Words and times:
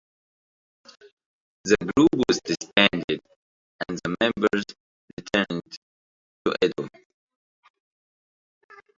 The 1.63 1.75
group 1.95 2.09
was 2.27 2.41
disbanded 2.43 3.21
and 3.87 3.99
the 4.03 4.15
members 4.19 4.65
returned 5.15 5.77
to 6.43 6.55
Edo. 6.63 6.87